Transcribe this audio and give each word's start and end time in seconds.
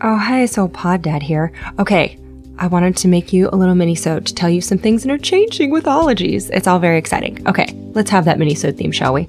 Oh, 0.00 0.16
hi, 0.16 0.46
so 0.46 0.68
Pod 0.68 1.02
Dad 1.02 1.24
here. 1.24 1.50
Okay, 1.80 2.16
I 2.56 2.68
wanted 2.68 2.96
to 2.98 3.08
make 3.08 3.32
you 3.32 3.48
a 3.52 3.56
little 3.56 3.74
mini-sode 3.74 4.26
to 4.26 4.34
tell 4.34 4.48
you 4.48 4.60
some 4.60 4.78
things 4.78 5.02
that 5.02 5.10
are 5.10 5.18
changing 5.18 5.72
with 5.72 5.88
ologies. 5.88 6.50
It's 6.50 6.68
all 6.68 6.78
very 6.78 6.98
exciting. 6.98 7.44
Okay, 7.48 7.66
let's 7.94 8.10
have 8.10 8.24
that 8.26 8.38
mini-sode 8.38 8.76
theme, 8.76 8.92
shall 8.92 9.12
we? 9.12 9.26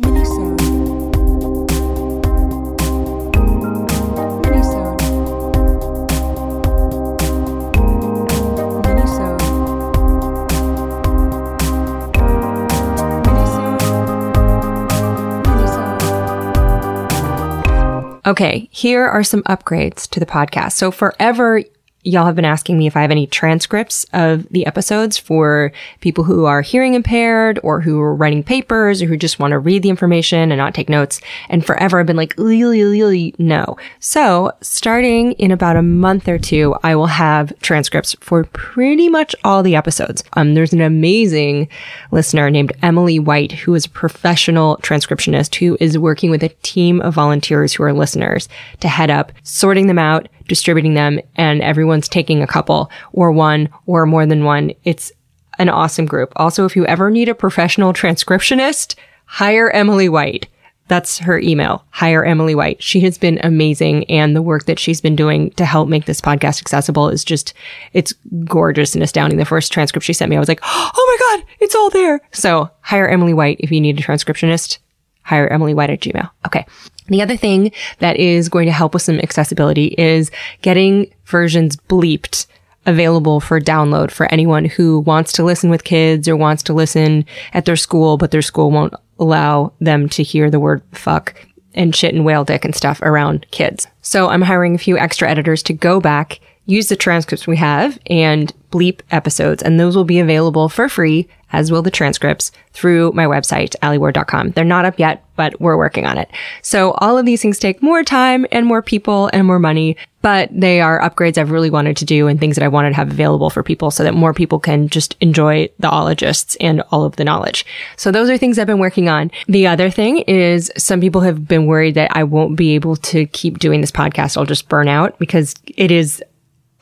Okay, 18.30 18.70
here 18.72 19.08
are 19.08 19.24
some 19.24 19.42
upgrades 19.44 20.08
to 20.12 20.20
the 20.20 20.26
podcast. 20.28 20.74
So 20.74 20.92
forever, 20.92 21.64
y'all 22.04 22.26
have 22.26 22.36
been 22.36 22.46
asking 22.46 22.78
me 22.78 22.88
if 22.88 22.96
I 22.96 23.02
have 23.02 23.12
any 23.12 23.28
transcripts 23.28 24.06
of 24.14 24.48
the 24.50 24.66
episodes 24.66 25.18
for 25.18 25.74
people 26.00 26.24
who 26.24 26.46
are 26.46 26.62
hearing 26.62 26.94
impaired 26.94 27.60
or 27.62 27.82
who 27.82 28.00
are 28.00 28.16
writing 28.16 28.42
papers 28.42 29.02
or 29.02 29.06
who 29.06 29.18
just 29.18 29.40
want 29.40 29.52
to 29.52 29.60
read 29.60 29.84
the 29.84 29.90
information 29.90 30.52
and 30.52 30.58
not 30.58 30.74
take 30.74 30.88
notes. 30.88 31.20
And 31.50 31.66
forever 31.66 32.00
I've 32.00 32.06
been 32.06 32.16
like, 32.16 32.36
no. 32.38 33.78
So 34.00 34.52
starting 34.62 35.34
in 35.34 35.52
about 35.52 35.76
a 35.76 35.82
month 35.82 36.30
or 36.30 36.38
two, 36.38 36.76
I 36.84 36.96
will 36.96 37.08
have 37.08 37.58
transcripts 37.60 38.16
for 38.22 38.46
pretty 38.46 39.10
much 39.10 39.36
all 39.44 39.62
the 39.62 39.76
episodes. 39.76 40.24
Um, 40.34 40.54
there's 40.54 40.74
an 40.74 40.82
amazing 40.82 41.68
listener 42.12 42.50
named 42.50 42.72
Emily 42.82 43.20
White 43.20 43.52
who 43.52 43.76
is 43.76 43.86
a 43.86 43.90
professional 43.90 44.78
transcriptionist 44.78 45.56
who 45.56 45.76
is 45.82 45.98
working 45.98 46.32
with 46.32 46.44
a 46.44 46.50
team 46.64 47.02
of 47.02 47.14
volunteers 47.14 47.74
who 47.74 47.84
are 47.84 47.94
listeners 47.94 48.48
to 48.80 48.88
head 48.88 49.10
up 49.10 49.34
sorting 49.44 49.88
them 49.88 50.00
out, 50.00 50.30
distributing 50.50 50.96
them, 50.96 51.20
and 51.36 51.62
everyone's 51.62 52.10
taking 52.10 52.44
a 52.44 52.48
couple 52.48 52.92
or 53.14 53.32
one 53.32 53.70
or 53.86 54.06
more 54.06 54.26
than 54.26 54.44
one. 54.44 54.74
It's 54.84 55.12
an 55.60 55.70
awesome 55.70 56.06
group. 56.06 56.34
Also, 56.36 56.66
if 56.66 56.76
you 56.76 56.86
ever 56.86 57.10
need 57.10 57.30
a 57.30 57.36
professional 57.36 57.94
transcriptionist, 57.94 58.96
hire 59.26 59.70
Emily 59.70 60.10
White. 60.10 60.48
That's 60.88 61.20
her 61.20 61.40
email. 61.40 61.86
Hire 61.92 62.26
Emily 62.26 62.56
White. 62.56 62.82
She 62.82 63.02
has 63.02 63.18
been 63.18 63.40
amazing. 63.44 64.06
And 64.10 64.36
the 64.36 64.42
work 64.42 64.66
that 64.66 64.80
she's 64.80 65.00
been 65.00 65.16
doing 65.16 65.52
to 65.52 65.64
help 65.64 65.88
make 65.88 66.06
this 66.06 66.20
podcast 66.20 66.62
accessible 66.62 67.10
is 67.10 67.24
just, 67.24 67.54
it's 67.94 68.12
gorgeous 68.44 68.96
and 68.96 69.04
astounding. 69.04 69.38
The 69.38 69.46
first 69.46 69.72
transcript 69.72 70.04
she 70.04 70.14
sent 70.14 70.32
me, 70.32 70.36
I 70.36 70.40
was 70.40 70.50
like, 70.50 70.62
Oh 70.64 71.18
my 71.20 71.38
God, 71.38 71.48
it's 71.60 71.76
all 71.76 71.92
there. 71.92 72.22
So 72.32 72.72
hire 72.82 73.08
Emily 73.08 73.36
White 73.36 73.58
if 73.60 73.72
you 73.72 73.80
need 73.80 74.00
a 74.00 74.04
transcriptionist. 74.04 74.80
Hire 75.22 75.48
Emily 75.48 75.76
White 75.76 75.92
at 75.92 76.00
Gmail. 76.00 76.32
Okay. 76.48 76.66
The 77.10 77.22
other 77.22 77.36
thing 77.38 77.72
that 78.00 78.18
is 78.18 78.50
going 78.50 78.66
to 78.66 78.72
help 78.72 78.94
with 78.94 79.04
some 79.04 79.20
accessibility 79.20 79.96
is 79.98 80.32
getting 80.62 81.14
versions 81.26 81.76
bleeped 81.76 82.48
available 82.86 83.40
for 83.40 83.60
download 83.60 84.12
for 84.12 84.26
anyone 84.32 84.66
who 84.66 85.00
wants 85.02 85.32
to 85.34 85.44
listen 85.44 85.70
with 85.70 85.84
kids 85.84 86.28
or 86.28 86.36
wants 86.36 86.64
to 86.64 86.74
listen 86.74 87.26
at 87.54 87.66
their 87.66 87.76
school, 87.76 88.18
but 88.18 88.32
their 88.32 88.42
school 88.42 88.72
won't 88.72 88.94
allow 89.20 89.74
them 89.80 90.10
to 90.10 90.24
hear 90.24 90.50
the 90.50 90.60
word 90.60 90.82
fuck 90.92 91.36
and 91.74 91.96
shit 91.96 92.14
and 92.14 92.26
whale 92.26 92.44
dick 92.44 92.66
and 92.66 92.76
stuff 92.76 93.02
around 93.02 93.46
kids. 93.52 93.88
So 94.02 94.30
I'm 94.30 94.42
hiring 94.42 94.76
a 94.76 94.80
few 94.80 94.98
extra 94.98 95.30
editors 95.30 95.62
to 95.64 95.74
go 95.74 96.00
back, 96.00 96.40
use 96.66 96.88
the 96.88 96.96
transcripts 96.96 97.46
we 97.46 97.58
have 97.58 98.00
and 98.08 98.54
bleep 98.72 99.02
episodes. 99.12 99.62
And 99.62 99.80
those 99.80 99.96
will 99.96 100.04
be 100.04 100.20
available 100.20 100.70
for 100.70 100.90
free, 100.90 101.28
as 101.52 101.72
will 101.72 101.82
the 101.82 101.92
transcripts 101.92 102.52
through 102.74 103.12
my 103.14 103.26
website, 103.26 103.76
alieward.com. 103.82 104.52
They're 104.52 104.64
not 104.64 104.86
up 104.86 105.00
yet, 105.00 105.26
but 105.36 105.60
we're 105.60 105.78
working 105.78 106.06
on 106.06 106.18
it. 106.18 106.30
So 106.62 106.92
all 106.94 107.18
of 107.18 107.26
these 107.26 107.42
things 107.42 107.60
take 107.60 107.82
more 107.82 108.04
time 108.04 108.46
and 108.52 108.66
more 108.66 108.82
people 108.82 109.30
and 109.34 109.48
more 109.48 109.60
money, 109.60 109.98
but 110.22 110.50
they 110.52 110.82
are 110.82 111.00
upgrades 111.00 111.38
I've 111.38 111.52
really 111.52 111.70
wanted 111.70 111.98
to 111.98 112.06
do 112.06 112.28
and 112.28 112.40
things 112.40 112.56
that 112.56 112.64
I 112.64 112.68
wanted 112.68 112.90
to 112.90 112.96
have 112.96 113.10
available 113.10 113.50
for 113.50 113.64
people 113.64 113.90
so 113.90 114.04
that 114.04 114.14
more 114.14 114.34
people 114.34 114.60
can 114.60 114.90
just 114.90 115.16
enjoy 115.22 115.70
the 115.80 115.90
ologists 115.90 116.56
and 116.60 116.82
all 116.92 117.06
of 117.06 117.16
the 117.16 117.24
knowledge. 117.24 117.66
So 117.96 118.12
those 118.12 118.30
are 118.30 118.38
things 118.38 118.60
I've 118.60 118.68
been 118.68 118.80
working 118.80 119.08
on. 119.08 119.32
The 119.48 119.68
other 119.68 119.90
thing 119.90 120.20
is 120.20 120.72
some 120.78 121.00
people 121.00 121.22
have 121.22 121.48
been 121.48 121.66
worried 121.66 121.96
that 121.96 122.16
I 122.16 122.24
won't 122.26 122.58
be 122.58 122.76
able 122.76 122.98
to 122.98 123.26
keep 123.28 123.60
doing 123.60 123.82
this 123.82 123.92
podcast. 123.92 124.38
I'll 124.38 124.46
just 124.46 124.70
burn 124.70 124.88
out 124.88 125.18
because 125.20 125.56
it 125.78 125.90
is 125.92 126.22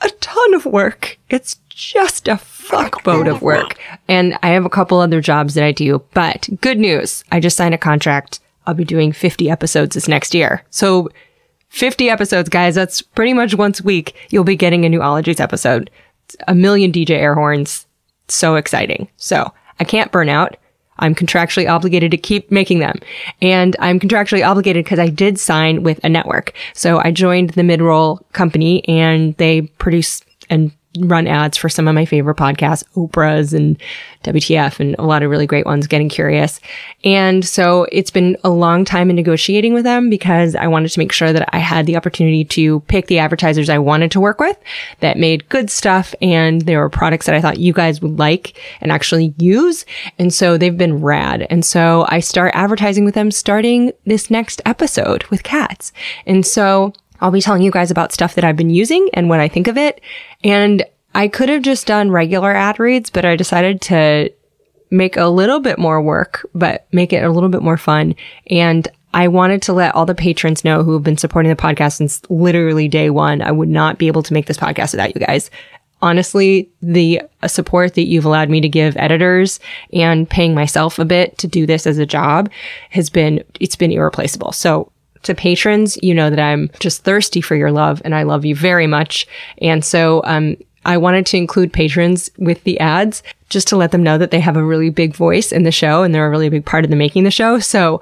a 0.01 0.09
ton 0.09 0.53
of 0.53 0.65
work. 0.65 1.17
It's 1.29 1.55
just 1.69 2.27
a 2.27 2.35
fuckboat 2.35 3.29
of 3.29 3.41
work. 3.41 3.77
And 4.07 4.37
I 4.43 4.49
have 4.49 4.65
a 4.65 4.69
couple 4.69 4.99
other 4.99 5.21
jobs 5.21 5.53
that 5.53 5.63
I 5.63 5.71
do, 5.71 6.03
but 6.13 6.49
good 6.61 6.79
news. 6.79 7.23
I 7.31 7.39
just 7.39 7.57
signed 7.57 7.73
a 7.73 7.77
contract. 7.77 8.39
I'll 8.65 8.73
be 8.73 8.83
doing 8.83 9.11
50 9.11 9.49
episodes 9.49 9.95
this 9.95 10.07
next 10.07 10.33
year. 10.33 10.63
So 10.69 11.09
50 11.69 12.09
episodes, 12.09 12.49
guys. 12.49 12.75
That's 12.75 13.01
pretty 13.01 13.33
much 13.33 13.55
once 13.55 13.79
a 13.79 13.83
week. 13.83 14.15
You'll 14.29 14.43
be 14.43 14.55
getting 14.55 14.85
a 14.85 14.89
new 14.89 15.01
Ologies 15.01 15.39
episode. 15.39 15.89
It's 16.25 16.35
a 16.47 16.55
million 16.55 16.91
DJ 16.91 17.11
air 17.11 17.35
horns. 17.35 17.85
So 18.27 18.55
exciting. 18.55 19.07
So 19.17 19.53
I 19.79 19.83
can't 19.83 20.11
burn 20.11 20.29
out. 20.29 20.57
I'm 20.99 21.15
contractually 21.15 21.69
obligated 21.69 22.11
to 22.11 22.17
keep 22.17 22.51
making 22.51 22.79
them. 22.79 22.99
And 23.41 23.75
I'm 23.79 23.99
contractually 23.99 24.47
obligated 24.47 24.85
because 24.85 24.99
I 24.99 25.09
did 25.09 25.39
sign 25.39 25.83
with 25.83 25.99
a 26.03 26.09
network. 26.09 26.53
So 26.73 26.99
I 26.99 27.11
joined 27.11 27.51
the 27.51 27.61
midroll 27.61 28.21
company 28.33 28.87
and 28.87 29.35
they 29.37 29.61
produce 29.61 30.21
and 30.49 30.71
run 31.03 31.27
ads 31.27 31.57
for 31.57 31.69
some 31.69 31.87
of 31.87 31.95
my 31.95 32.05
favorite 32.05 32.37
podcasts, 32.37 32.83
Oprah's 32.95 33.53
and 33.53 33.77
WTF 34.23 34.79
and 34.79 34.95
a 34.99 35.03
lot 35.03 35.23
of 35.23 35.29
really 35.29 35.47
great 35.47 35.65
ones, 35.65 35.87
Getting 35.87 36.09
Curious. 36.09 36.59
And 37.03 37.45
so 37.45 37.87
it's 37.91 38.11
been 38.11 38.37
a 38.43 38.49
long 38.49 38.85
time 38.85 39.09
in 39.09 39.15
negotiating 39.15 39.73
with 39.73 39.83
them 39.83 40.09
because 40.09 40.55
I 40.55 40.67
wanted 40.67 40.89
to 40.89 40.99
make 40.99 41.11
sure 41.11 41.31
that 41.31 41.49
I 41.53 41.59
had 41.59 41.85
the 41.85 41.95
opportunity 41.95 42.43
to 42.45 42.81
pick 42.81 43.07
the 43.07 43.19
advertisers 43.19 43.69
I 43.69 43.79
wanted 43.79 44.11
to 44.11 44.19
work 44.19 44.39
with 44.39 44.57
that 44.99 45.17
made 45.17 45.47
good 45.49 45.69
stuff 45.69 46.13
and 46.21 46.61
there 46.61 46.79
were 46.79 46.89
products 46.89 47.25
that 47.25 47.35
I 47.35 47.41
thought 47.41 47.59
you 47.59 47.73
guys 47.73 48.01
would 48.01 48.19
like 48.19 48.59
and 48.81 48.91
actually 48.91 49.33
use. 49.37 49.85
And 50.19 50.33
so 50.33 50.57
they've 50.57 50.77
been 50.77 51.01
rad. 51.01 51.47
And 51.49 51.63
so 51.63 52.05
I 52.09 52.19
start 52.19 52.51
advertising 52.55 53.05
with 53.05 53.15
them 53.15 53.31
starting 53.31 53.91
this 54.05 54.29
next 54.29 54.61
episode 54.65 55.23
with 55.25 55.43
cats. 55.43 55.93
And 56.25 56.45
so 56.45 56.93
I'll 57.21 57.31
be 57.31 57.41
telling 57.41 57.61
you 57.61 57.71
guys 57.71 57.91
about 57.91 58.11
stuff 58.11 58.35
that 58.35 58.43
I've 58.43 58.55
been 58.55 58.69
using 58.69 59.09
and 59.13 59.29
what 59.29 59.39
I 59.39 59.47
think 59.47 59.67
of 59.67 59.77
it. 59.77 60.01
And 60.43 60.85
I 61.15 61.27
could 61.27 61.49
have 61.49 61.63
just 61.63 61.87
done 61.87 62.11
regular 62.11 62.53
ad 62.53 62.79
reads, 62.79 63.09
but 63.09 63.25
I 63.25 63.35
decided 63.35 63.81
to 63.81 64.31
make 64.91 65.17
a 65.17 65.25
little 65.25 65.59
bit 65.59 65.79
more 65.79 66.01
work, 66.01 66.47
but 66.53 66.87
make 66.91 67.11
it 67.11 67.23
a 67.23 67.31
little 67.31 67.49
bit 67.49 67.61
more 67.61 67.77
fun. 67.77 68.15
And 68.49 68.87
I 69.13 69.27
wanted 69.27 69.61
to 69.63 69.73
let 69.73 69.95
all 69.95 70.05
the 70.05 70.13
patrons 70.13 70.63
know 70.63 70.83
who 70.83 70.93
have 70.93 71.03
been 71.03 71.17
supporting 71.17 71.49
the 71.49 71.55
podcast 71.55 71.93
since 71.93 72.21
literally 72.29 72.87
day 72.87 73.09
one. 73.09 73.41
I 73.41 73.51
would 73.51 73.69
not 73.69 73.97
be 73.97 74.07
able 74.07 74.23
to 74.23 74.33
make 74.33 74.45
this 74.45 74.57
podcast 74.57 74.91
without 74.91 75.15
you 75.15 75.25
guys. 75.25 75.49
Honestly, 76.01 76.69
the 76.83 77.23
support 77.47 77.95
that 77.95 78.05
you've 78.05 78.25
allowed 78.25 78.49
me 78.49 78.61
to 78.61 78.69
give 78.69 78.95
editors 78.97 79.59
and 79.91 80.29
paying 80.29 80.53
myself 80.53 80.99
a 80.99 81.05
bit 81.05 81.35
to 81.39 81.47
do 81.47 81.65
this 81.65 81.87
as 81.87 81.97
a 81.97 82.05
job 82.05 82.51
has 82.91 83.09
been, 83.09 83.43
it's 83.59 83.75
been 83.75 83.91
irreplaceable. 83.91 84.51
So 84.51 84.91
to 85.23 85.35
patrons, 85.35 85.97
you 86.01 86.13
know 86.13 86.29
that 86.29 86.39
I'm 86.39 86.69
just 86.79 87.03
thirsty 87.03 87.41
for 87.41 87.55
your 87.55 87.71
love 87.71 88.01
and 88.05 88.15
I 88.15 88.23
love 88.23 88.45
you 88.45 88.55
very 88.55 88.87
much. 88.87 89.27
And 89.59 89.83
so, 89.83 90.21
um, 90.25 90.57
I 90.87 90.95
wanted 90.95 91.25
to 91.27 91.37
include 91.37 91.73
patrons 91.73 92.29
with 92.37 92.63
the 92.63 92.79
ads 92.79 93.21
just 93.49 93.67
to 93.67 93.77
let 93.77 93.91
them 93.91 94.03
know 94.03 94.17
that 94.17 94.31
they 94.31 94.39
have 94.39 94.55
a 94.55 94.63
really 94.63 94.89
big 94.89 95.13
voice 95.13 95.51
in 95.51 95.63
the 95.63 95.71
show 95.71 96.01
and 96.01 96.15
they're 96.15 96.25
a 96.25 96.29
really 96.29 96.47
big 96.47 96.65
part 96.65 96.85
of 96.85 96.89
the 96.89 96.95
making 96.95 97.25
the 97.25 97.31
show. 97.31 97.59
So 97.59 97.99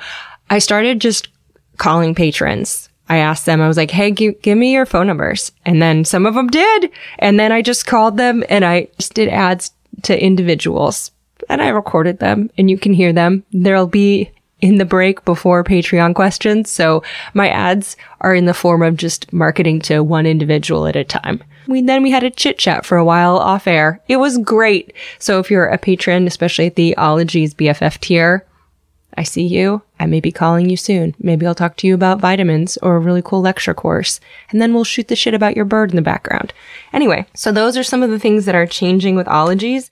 I 0.51 0.59
started 0.59 1.01
just 1.01 1.29
calling 1.77 2.13
patrons. 2.13 2.89
I 3.09 3.17
asked 3.17 3.47
them, 3.47 3.59
I 3.59 3.67
was 3.67 3.77
like, 3.77 3.89
Hey, 3.89 4.11
give, 4.11 4.39
give 4.43 4.57
me 4.57 4.71
your 4.71 4.85
phone 4.85 5.07
numbers. 5.07 5.51
And 5.65 5.81
then 5.81 6.05
some 6.05 6.27
of 6.27 6.35
them 6.35 6.47
did. 6.47 6.91
And 7.19 7.39
then 7.39 7.51
I 7.51 7.63
just 7.63 7.87
called 7.87 8.17
them 8.17 8.43
and 8.49 8.63
I 8.63 8.87
just 8.99 9.15
did 9.15 9.29
ads 9.29 9.71
to 10.03 10.23
individuals 10.23 11.11
and 11.49 11.61
I 11.61 11.69
recorded 11.69 12.19
them 12.19 12.51
and 12.57 12.69
you 12.69 12.77
can 12.77 12.93
hear 12.93 13.13
them. 13.13 13.43
There'll 13.51 13.87
be 13.87 14.31
in 14.61 14.77
the 14.77 14.85
break 14.85 15.23
before 15.25 15.63
Patreon 15.63 16.15
questions. 16.15 16.69
So 16.69 17.03
my 17.33 17.49
ads 17.49 17.97
are 18.21 18.33
in 18.33 18.45
the 18.45 18.53
form 18.53 18.81
of 18.81 18.97
just 18.97 19.31
marketing 19.33 19.79
to 19.81 20.01
one 20.01 20.25
individual 20.25 20.87
at 20.87 20.95
a 20.95 21.03
time. 21.03 21.43
We 21.67 21.81
then 21.81 22.03
we 22.03 22.11
had 22.11 22.23
a 22.23 22.29
chit 22.29 22.57
chat 22.57 22.85
for 22.85 22.97
a 22.97 23.05
while 23.05 23.37
off 23.37 23.67
air. 23.67 23.99
It 24.07 24.17
was 24.17 24.37
great. 24.37 24.93
So 25.19 25.39
if 25.39 25.49
you're 25.49 25.65
a 25.65 25.77
patron, 25.77 26.27
especially 26.27 26.67
at 26.67 26.75
the 26.75 26.95
Ologies 26.97 27.53
BFF 27.53 27.99
tier, 27.99 28.45
I 29.17 29.23
see 29.23 29.45
you. 29.45 29.81
I 29.99 30.05
may 30.05 30.19
be 30.19 30.31
calling 30.31 30.69
you 30.69 30.77
soon. 30.77 31.15
Maybe 31.19 31.47
I'll 31.47 31.55
talk 31.55 31.77
to 31.77 31.87
you 31.87 31.93
about 31.93 32.19
vitamins 32.19 32.77
or 32.77 32.95
a 32.95 32.99
really 32.99 33.21
cool 33.21 33.41
lecture 33.41 33.73
course. 33.73 34.19
And 34.51 34.61
then 34.61 34.73
we'll 34.73 34.83
shoot 34.83 35.07
the 35.07 35.15
shit 35.15 35.33
about 35.33 35.55
your 35.55 35.65
bird 35.65 35.89
in 35.89 35.95
the 35.95 36.01
background. 36.01 36.53
Anyway, 36.91 37.25
so 37.33 37.51
those 37.51 37.77
are 37.77 37.83
some 37.83 38.03
of 38.03 38.09
the 38.09 38.19
things 38.19 38.45
that 38.45 38.55
are 38.55 38.67
changing 38.67 39.15
with 39.15 39.27
Ologies. 39.27 39.89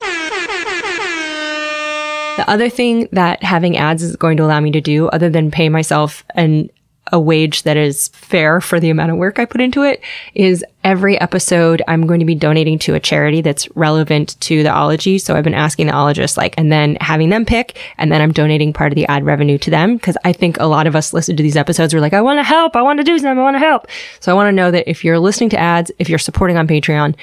The 2.38 2.50
other 2.50 2.70
thing 2.70 3.08
that 3.12 3.44
having 3.44 3.78
ads 3.78 4.02
is 4.02 4.16
going 4.16 4.38
to 4.38 4.44
allow 4.44 4.60
me 4.60 4.72
to 4.72 4.82
do, 4.82 5.08
other 5.10 5.30
than 5.30 5.52
pay 5.52 5.70
myself 5.70 6.24
an 6.36 6.70
a 7.12 7.20
wage 7.20 7.64
that 7.64 7.76
is 7.76 8.08
fair 8.10 8.62
for 8.62 8.80
the 8.80 8.90
amount 8.90 9.12
of 9.12 9.18
work 9.18 9.38
I 9.38 9.46
put 9.46 9.62
into 9.62 9.84
it 9.84 10.02
is 10.34 10.64
every 10.84 11.20
episode 11.20 11.82
I'm 11.88 12.08
going 12.08 12.22
to 12.22 12.26
be 12.26 12.34
donating 12.34 12.80
to 12.80 12.96
a 12.96 13.00
charity 13.00 13.42
that's 13.42 13.70
relevant 13.76 14.40
to 14.42 14.64
the 14.64 14.74
ology. 14.74 15.20
So 15.20 15.36
I've 15.36 15.44
been 15.44 15.54
asking 15.54 15.88
the 15.88 15.94
ologists 15.94 16.38
like, 16.38 16.56
and 16.58 16.72
then 16.72 16.98
having 17.02 17.30
them 17.30 17.46
pick, 17.46 17.78
and 17.98 18.12
then 18.12 18.22
I'm 18.22 18.32
donating 18.32 18.74
part 18.74 18.92
of 18.92 18.96
the 18.96 19.06
ad 19.08 19.26
revenue 19.26 19.58
to 19.60 19.70
them. 19.70 20.00
Cause 20.00 20.18
I 20.24 20.34
think 20.34 20.60
a 20.60 20.66
lot 20.66 20.88
of 20.88 20.96
us 20.96 21.14
listen 21.14 21.36
to 21.38 21.44
these 21.44 21.58
episodes. 21.58 21.94
We're 21.94 22.00
like, 22.00 22.14
I 22.14 22.22
want 22.22 22.40
to 22.40 22.44
help. 22.44 22.76
I 22.76 22.82
want 22.82 23.00
to 23.00 23.04
do 23.04 23.18
something. 23.18 23.38
I 23.38 23.44
want 23.44 23.56
to 23.56 23.60
help. 23.60 23.88
So 24.20 24.32
I 24.32 24.36
want 24.36 24.48
to 24.48 24.54
know 24.54 24.72
that 24.72 24.90
if 24.90 25.04
you're 25.04 25.20
listening 25.20 25.50
to 25.52 25.60
ads, 25.60 25.92
if 26.00 26.10
you're 26.10 26.20
supporting 26.20 26.58
on 26.58 26.68
Patreon, 26.68 27.16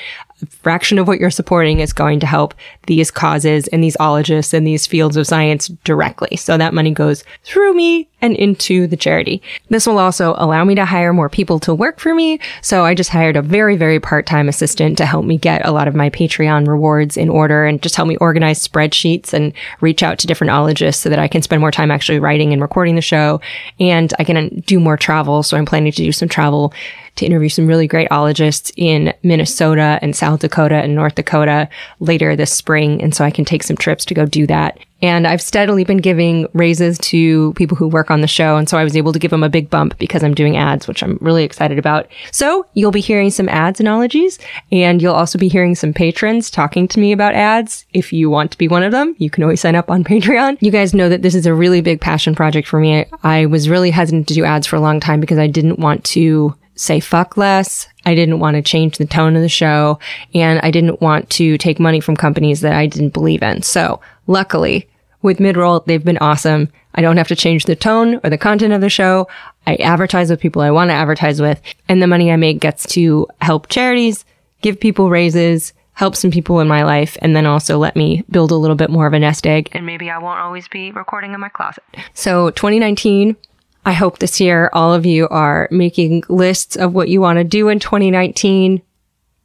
fraction 0.49 0.99
of 0.99 1.07
what 1.07 1.21
you're 1.21 1.31
supporting 1.31 1.81
is 1.81 1.93
going 1.93 2.21
to 2.21 2.27
help 2.27 2.55
these 2.87 3.11
causes 3.11 3.69
and 3.69 3.83
these 3.83 3.97
ologists 4.01 4.53
and 4.53 4.67
these 4.67 4.87
fields 4.87 5.17
of 5.17 5.27
science 5.27 5.69
directly. 5.85 6.37
So 6.37 6.57
that 6.57 6.75
money 6.75 6.91
goes 6.91 7.25
through 7.45 7.75
me 7.75 8.10
and 8.23 8.37
into 8.37 8.87
the 8.87 8.97
charity. 8.97 9.43
This 9.69 9.87
will 9.87 9.99
also 9.99 10.35
allow 10.37 10.65
me 10.65 10.75
to 10.75 10.85
hire 10.85 11.13
more 11.13 11.29
people 11.29 11.59
to 11.61 11.75
work 11.75 11.99
for 11.99 12.15
me. 12.15 12.39
So 12.63 12.85
I 12.85 12.95
just 12.95 13.11
hired 13.11 13.37
a 13.37 13.43
very, 13.43 13.77
very 13.77 14.01
part-time 14.01 14.49
assistant 14.49 14.99
to 14.99 15.07
help 15.07 15.25
me 15.25 15.39
get 15.39 15.65
a 15.67 15.73
lot 15.73 15.89
of 15.89 15.95
my 15.95 16.11
Patreon 16.11 16.67
rewards 16.67 17.17
in 17.17 17.29
order 17.29 17.65
and 17.65 17.83
just 17.83 17.97
help 17.97 18.09
me 18.09 18.17
organize 18.17 18.67
spreadsheets 18.67 19.33
and 19.33 19.53
reach 19.81 20.03
out 20.03 20.19
to 20.19 20.27
different 20.27 20.51
ologists 20.51 21.03
so 21.03 21.09
that 21.09 21.19
I 21.19 21.29
can 21.29 21.43
spend 21.43 21.61
more 21.61 21.71
time 21.71 21.91
actually 21.91 22.19
writing 22.19 22.53
and 22.53 22.63
recording 22.63 22.95
the 22.95 23.01
show. 23.01 23.41
And 23.79 24.13
I 24.19 24.25
can 24.25 24.61
do 24.61 24.81
more 24.81 24.97
travel. 24.97 25.43
So 25.43 25.57
I'm 25.57 25.67
planning 25.67 25.93
to 25.93 26.03
do 26.03 26.13
some 26.13 26.29
travel 26.29 26.73
to 27.17 27.27
interview 27.27 27.49
some 27.49 27.67
really 27.67 27.87
great 27.87 28.09
ologists 28.11 28.73
in 28.77 29.13
Minnesota 29.23 29.99
and 30.01 30.15
South 30.15 30.41
Dakota 30.41 30.77
and 30.77 30.95
North 30.95 31.17
Dakota 31.17 31.69
later 31.99 32.37
this 32.37 32.53
spring. 32.53 33.03
And 33.03 33.15
so 33.15 33.25
I 33.25 33.31
can 33.31 33.45
take 33.45 33.63
some 33.63 33.77
trips 33.77 34.05
to 34.07 34.15
go 34.15 34.27
do 34.27 34.47
that. 34.47 34.79
And 35.03 35.27
I've 35.27 35.43
steadily 35.43 35.85
been 35.85 35.99
giving 35.99 36.47
raises 36.53 36.99
to 36.99 37.53
people 37.55 37.77
who 37.77 37.89
work 37.89 38.11
on 38.11 38.21
the 38.21 38.27
show. 38.27 38.57
And 38.57 38.69
so 38.69 38.79
I 38.79 38.85
was 38.85 38.97
able 38.97 39.13
to 39.13 39.19
give 39.19 39.31
them 39.31 39.43
a 39.43 39.49
big 39.49 39.71
bump 39.71 39.99
because 39.99 40.23
I'm 40.23 40.35
doing 40.35 40.57
ads, 40.57 40.87
which 40.87 41.03
I'm 41.03 41.19
really 41.21 41.45
excited 41.45 41.79
about. 41.79 42.09
So 42.33 42.67
you'll 42.75 42.91
be 42.91 43.01
hearing 43.01 43.31
some 43.31 43.49
ads 43.49 43.81
and 43.81 43.89
ologies 43.89 44.39
and 44.71 45.01
you'll 45.01 45.15
also 45.15 45.39
be 45.39 45.49
hearing 45.49 45.75
some 45.75 45.93
patrons 45.93 46.51
talking 46.51 46.89
to 46.89 47.01
me 47.01 47.13
about 47.13 47.35
ads. 47.35 47.87
If 47.93 48.13
you 48.13 48.31
want 48.31 48.51
to 48.53 48.59
be 48.59 48.69
one 48.69 48.83
of 48.83 48.93
them, 48.93 49.15
you 49.19 49.31
can 49.31 49.43
always 49.43 49.61
sign 49.61 49.75
up 49.75 49.91
on 49.91 50.05
Patreon. 50.11 50.59
You 50.61 50.71
guys 50.71 50.95
know 50.95 51.09
that 51.09 51.23
this 51.23 51.35
is 51.35 51.47
a 51.47 51.55
really 51.55 51.81
big 51.81 52.01
passion 52.01 52.35
project 52.35 52.69
for 52.69 52.81
me. 52.81 53.07
I 53.23 53.47
was 53.47 53.69
really 53.69 53.91
hesitant 53.91 54.29
to 54.29 54.35
do 54.35 54.45
ads 54.45 54.67
for 54.67 54.77
a 54.77 54.81
long 54.81 55.01
time 55.01 55.21
because 55.21 55.39
I 55.39 55.47
didn't 55.47 55.79
want 55.79 56.05
to 56.05 56.55
say 56.81 56.99
fuck 56.99 57.37
less. 57.37 57.89
I 58.07 58.15
didn't 58.15 58.41
want 58.41 58.55
to 58.57 58.63
change 58.63 58.97
the 58.97 59.07
tone 59.07 59.37
of 59.37 59.43
the 59.43 59.49
show 59.49 59.99
and 60.35 60.59
I 60.63 60.71
didn't 60.71 61.01
want 61.01 61.29
to 61.31 61.59
take 61.59 61.79
money 61.79 62.01
from 62.01 62.17
companies 62.17 62.63
that 62.63 62.73
I 62.73 62.87
didn't 62.87 63.13
believe 63.13 63.43
in. 63.43 63.63
So 63.63 64.01
luckily 64.27 64.89
with 65.21 65.39
midroll, 65.39 65.85
they've 65.85 66.05
been 66.05 66.19
awesome. 66.19 66.69
I 66.95 67.03
don't 67.03 67.19
have 67.19 67.29
to 67.29 67.37
change 67.37 67.67
the 67.67 67.77
tone 67.77 68.19
or 68.25 68.31
the 68.31 68.39
content 68.39 68.73
of 68.73 68.81
the 68.81 68.89
show. 68.89 69.29
I 69.67 69.77
advertise 69.77 70.31
with 70.31 70.41
people 70.41 70.63
I 70.63 70.71
want 70.71 70.89
to 70.91 70.95
advertise 70.95 71.41
with 71.41 71.61
and 71.89 72.03
the 72.03 72.07
money 72.07 72.33
I 72.33 72.37
make 72.37 72.61
gets 72.61 72.87
to 72.95 73.29
help 73.43 73.69
charities, 73.69 74.25
give 74.63 74.81
people 74.81 75.11
raises, 75.11 75.75
help 75.93 76.17
some 76.17 76.31
people 76.31 76.61
in 76.61 76.69
my 76.69 76.83
life, 76.83 77.19
and 77.21 77.37
then 77.37 77.45
also 77.45 77.77
let 77.77 77.95
me 77.95 78.25
build 78.31 78.51
a 78.51 78.57
little 78.57 78.75
bit 78.75 78.89
more 78.89 79.07
of 79.07 79.13
a 79.13 79.19
nest 79.19 79.47
egg. 79.47 79.69
And 79.73 79.85
maybe 79.85 80.09
I 80.09 80.17
won't 80.17 80.41
always 80.41 80.67
be 80.67 80.93
recording 80.93 81.35
in 81.35 81.41
my 81.41 81.51
closet. 81.51 81.85
So 82.15 82.49
2019 82.53 83.37
I 83.85 83.93
hope 83.93 84.19
this 84.19 84.41
year 84.41 84.71
all 84.73 84.93
of 84.93 85.07
you 85.07 85.29
are 85.29 85.69
making 85.71 86.25
lists 86.29 86.77
of 86.77 86.95
what 86.95 87.09
you 87.09 87.21
want 87.21 87.39
to 87.39 87.45
do 87.45 87.69
in 87.69 87.79
2019. 87.79 88.83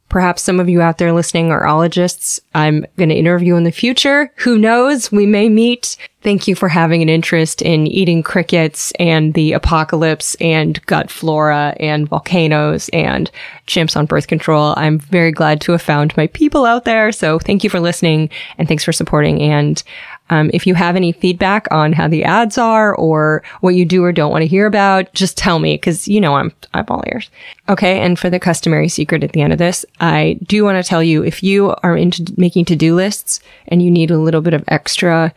Perhaps 0.08 0.42
some 0.42 0.60
of 0.60 0.68
you 0.68 0.82
out 0.82 0.98
there 0.98 1.12
listening 1.12 1.50
are 1.50 1.66
ologists. 1.66 2.40
I'm 2.56 2.86
going 2.96 3.10
to 3.10 3.14
interview 3.14 3.54
in 3.56 3.64
the 3.64 3.70
future. 3.70 4.32
Who 4.36 4.56
knows? 4.56 5.12
We 5.12 5.26
may 5.26 5.50
meet. 5.50 5.98
Thank 6.22 6.48
you 6.48 6.54
for 6.54 6.70
having 6.70 7.02
an 7.02 7.10
interest 7.10 7.60
in 7.60 7.86
eating 7.86 8.22
crickets 8.22 8.92
and 8.98 9.34
the 9.34 9.52
apocalypse 9.52 10.34
and 10.40 10.84
gut 10.86 11.10
flora 11.10 11.76
and 11.78 12.08
volcanoes 12.08 12.88
and 12.94 13.30
chimps 13.66 13.94
on 13.94 14.06
birth 14.06 14.26
control. 14.26 14.72
I'm 14.78 14.98
very 14.98 15.32
glad 15.32 15.60
to 15.60 15.72
have 15.72 15.82
found 15.82 16.16
my 16.16 16.28
people 16.28 16.64
out 16.64 16.86
there. 16.86 17.12
So 17.12 17.38
thank 17.38 17.62
you 17.62 17.68
for 17.68 17.78
listening 17.78 18.30
and 18.56 18.66
thanks 18.66 18.84
for 18.84 18.92
supporting. 18.92 19.42
And 19.42 19.82
um, 20.30 20.50
if 20.52 20.66
you 20.66 20.74
have 20.74 20.96
any 20.96 21.12
feedback 21.12 21.68
on 21.70 21.92
how 21.92 22.08
the 22.08 22.24
ads 22.24 22.58
are 22.58 22.94
or 22.94 23.42
what 23.60 23.74
you 23.74 23.84
do 23.84 24.02
or 24.02 24.12
don't 24.12 24.30
want 24.30 24.42
to 24.42 24.48
hear 24.48 24.66
about, 24.66 25.12
just 25.14 25.38
tell 25.38 25.58
me 25.58 25.74
because 25.74 26.08
you 26.08 26.20
know 26.20 26.34
I'm 26.34 26.52
I'm 26.74 26.86
all 26.88 27.04
ears. 27.06 27.30
Okay, 27.68 28.00
and 28.00 28.18
for 28.18 28.28
the 28.28 28.40
customary 28.40 28.88
secret 28.88 29.22
at 29.22 29.32
the 29.32 29.42
end 29.42 29.52
of 29.52 29.58
this, 29.58 29.84
I 30.00 30.38
do 30.42 30.64
want 30.64 30.82
to 30.82 30.88
tell 30.88 31.02
you 31.02 31.22
if 31.22 31.42
you 31.42 31.74
are 31.82 31.96
into 31.96 32.24
making 32.46 32.64
to-do 32.64 32.94
lists 32.94 33.40
and 33.68 33.82
you 33.82 33.90
need 33.90 34.10
a 34.10 34.18
little 34.18 34.40
bit 34.40 34.54
of 34.54 34.64
extra 34.68 35.32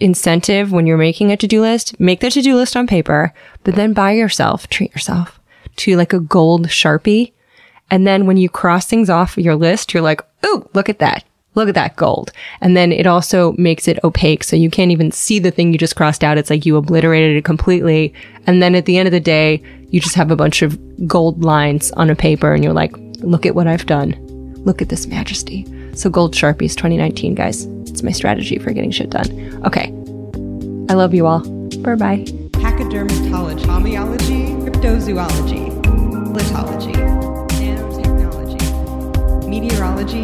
incentive 0.00 0.72
when 0.72 0.86
you're 0.86 1.06
making 1.08 1.30
a 1.30 1.36
to-do 1.36 1.60
list, 1.60 1.98
make 1.98 2.20
the 2.20 2.30
to-do 2.30 2.54
list 2.54 2.76
on 2.76 2.86
paper, 2.86 3.32
but 3.64 3.74
then 3.74 3.92
buy 3.92 4.12
yourself, 4.12 4.68
treat 4.68 4.92
yourself 4.92 5.40
to 5.76 5.96
like 5.96 6.12
a 6.12 6.20
gold 6.20 6.68
Sharpie. 6.68 7.32
And 7.90 8.06
then 8.06 8.26
when 8.26 8.36
you 8.36 8.48
cross 8.48 8.86
things 8.86 9.08
off 9.08 9.38
your 9.38 9.56
list, 9.56 9.94
you're 9.94 10.02
like, 10.02 10.20
"Ooh, 10.44 10.68
look 10.74 10.88
at 10.88 10.98
that 10.98 11.24
look 11.58 11.68
at 11.68 11.74
that 11.74 11.96
gold. 11.96 12.32
And 12.60 12.76
then 12.76 12.92
it 12.92 13.06
also 13.06 13.52
makes 13.58 13.88
it 13.88 13.98
opaque. 14.04 14.44
So 14.44 14.56
you 14.56 14.70
can't 14.70 14.92
even 14.92 15.10
see 15.12 15.38
the 15.38 15.50
thing 15.50 15.72
you 15.72 15.78
just 15.78 15.96
crossed 15.96 16.24
out. 16.24 16.38
It's 16.38 16.50
like 16.50 16.64
you 16.64 16.76
obliterated 16.76 17.36
it 17.36 17.44
completely. 17.44 18.14
And 18.46 18.62
then 18.62 18.74
at 18.74 18.86
the 18.86 18.96
end 18.96 19.08
of 19.08 19.12
the 19.12 19.20
day, 19.20 19.62
you 19.90 20.00
just 20.00 20.14
have 20.14 20.30
a 20.30 20.36
bunch 20.36 20.62
of 20.62 20.78
gold 21.06 21.42
lines 21.42 21.90
on 21.92 22.10
a 22.10 22.16
paper 22.16 22.54
and 22.54 22.62
you're 22.62 22.72
like, 22.72 22.92
look 23.18 23.44
at 23.44 23.54
what 23.54 23.66
I've 23.66 23.86
done. 23.86 24.14
Look 24.64 24.80
at 24.80 24.88
this 24.88 25.06
majesty. 25.06 25.66
So 25.98 26.08
gold 26.08 26.32
Sharpies 26.32 26.76
2019, 26.76 27.34
guys. 27.34 27.64
It's 27.90 28.04
my 28.04 28.12
strategy 28.12 28.56
for 28.60 28.72
getting 28.72 28.92
shit 28.92 29.10
done. 29.10 29.60
Okay. 29.66 29.86
I 30.88 30.94
love 30.94 31.12
you 31.12 31.26
all. 31.26 31.40
Bye 31.80 31.96
bye. 31.96 32.24
Pachydermatology, 32.52 33.64
homeology, 33.64 34.54
cryptozoology, 34.62 35.74
lithology, 36.32 36.94
nanotechnology, 37.50 39.48
meteorology, 39.48 40.22